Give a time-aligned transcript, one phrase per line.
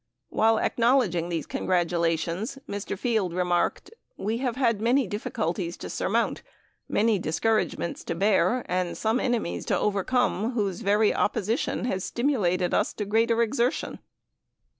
[0.29, 2.97] While acknowledging these congratulations, Mr.
[2.97, 3.91] Field remarked.
[4.17, 6.41] "We have had many difficulties to surmount,
[6.89, 12.93] many discouragements to bear, and some enemies to overcome, whose very opposition has stimulated us
[12.93, 13.99] to greater exertion."